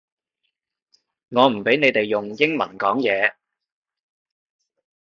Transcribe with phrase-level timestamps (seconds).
[1.29, 3.35] 我唔畀你哋用英文講嘢